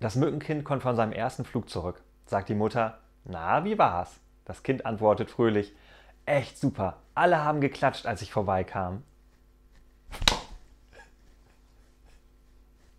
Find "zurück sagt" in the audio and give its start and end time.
1.68-2.48